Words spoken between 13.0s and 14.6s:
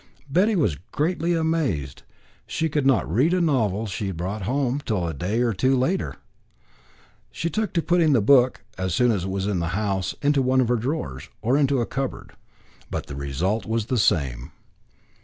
the result was the same.